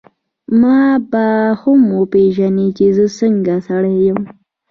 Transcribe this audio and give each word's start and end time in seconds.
ما 0.61 0.79
به 1.11 1.25
هم 1.61 1.81
وپېژنې 1.99 2.67
چي 2.77 2.87
زه 2.97 3.05
څنګه 3.19 3.53
سړی 3.67 3.95
یم. 4.07 4.19